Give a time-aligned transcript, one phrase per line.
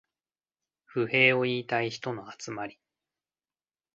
[0.87, 2.79] 不平を言いたい人の集まり